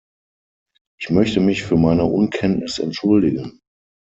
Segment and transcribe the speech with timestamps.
[0.99, 3.59] Ich möchte mich für meine Unkenntnis entschuldigen.